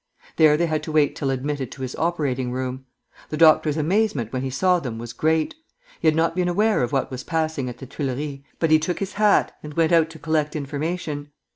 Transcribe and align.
There 0.37 0.57
they 0.57 0.65
had 0.65 0.81
to 0.81 0.91
wait 0.91 1.15
till 1.15 1.29
admitted 1.29 1.71
to 1.73 1.83
his 1.83 1.95
operating 1.95 2.51
room. 2.51 2.85
The 3.29 3.37
doctor's 3.37 3.77
amazement 3.77 4.33
when 4.33 4.41
he 4.41 4.49
saw 4.49 4.79
them 4.79 4.97
was 4.97 5.13
great; 5.13 5.53
he 5.99 6.07
had 6.07 6.15
not 6.15 6.35
been 6.35 6.47
aware 6.47 6.81
of 6.81 6.91
what 6.91 7.11
was 7.11 7.23
passing 7.23 7.69
at 7.69 7.77
the 7.77 7.85
Tuileries, 7.85 8.39
but 8.57 8.71
he 8.71 8.79
took 8.79 8.97
his 8.97 9.13
hat, 9.13 9.55
and 9.61 9.75
went 9.75 9.91
out 9.91 10.09
to 10.09 10.17
collect 10.17 10.55
information. 10.55 11.29